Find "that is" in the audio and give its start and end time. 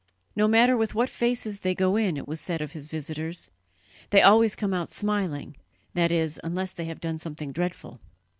5.93-6.39